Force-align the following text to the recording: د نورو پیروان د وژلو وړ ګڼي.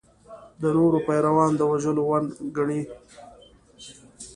د 0.61 0.63
نورو 0.77 0.99
پیروان 1.07 1.51
د 1.55 1.61
وژلو 1.71 2.01
وړ 2.09 2.21
ګڼي. 2.55 2.81